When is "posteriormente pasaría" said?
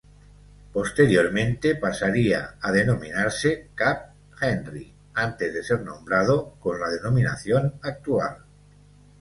0.73-2.55